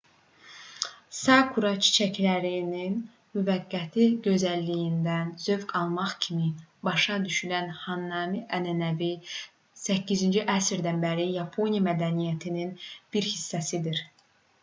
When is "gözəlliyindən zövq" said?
4.27-5.75